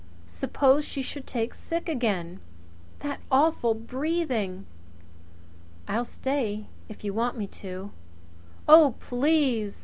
[0.25, 2.39] Suppose she should take sick again!
[3.01, 4.65] That awful awful breathing"
[5.87, 7.91] "I'll stay if you want me to."
[8.67, 9.79] "Oh, please!